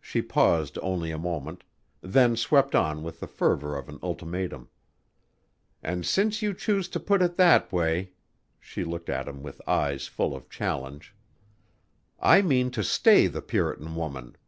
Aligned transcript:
She 0.00 0.22
paused 0.22 0.78
only 0.80 1.10
a 1.10 1.18
moment, 1.18 1.64
then 2.00 2.34
swept 2.34 2.74
on 2.74 3.02
with 3.02 3.20
the 3.20 3.26
fervor 3.26 3.76
of 3.76 3.90
an 3.90 3.98
ultimatum. 4.02 4.70
"And 5.82 6.06
since 6.06 6.40
you 6.40 6.54
choose 6.54 6.88
to 6.88 6.98
put 6.98 7.20
it 7.20 7.36
that 7.36 7.70
way," 7.70 8.12
she 8.58 8.84
looked 8.84 9.10
at 9.10 9.28
him 9.28 9.42
with 9.42 9.60
eyes 9.68 10.06
full 10.06 10.34
of 10.34 10.48
challenge, 10.48 11.14
"I 12.18 12.40
mean 12.40 12.70
to 12.70 12.82
stay 12.82 13.26
the 13.26 13.42
puritan 13.42 13.96
woman. 13.96 14.38